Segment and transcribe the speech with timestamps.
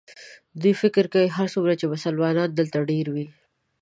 [0.61, 3.27] دوی فکر کوي هرڅومره چې مسلمانان دلته ډېر وي.